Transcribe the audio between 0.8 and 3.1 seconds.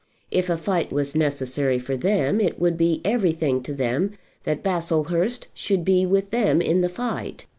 was necessary for them, it would be